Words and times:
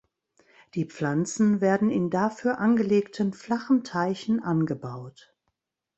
Die 0.73 0.85
Pflanzen 0.85 1.61
werden 1.61 1.91
in 1.91 2.09
dafür 2.09 2.57
angelegten 2.57 3.33
flachen 3.33 3.83
Teichen 3.83 4.41
angebaut. 4.41 5.35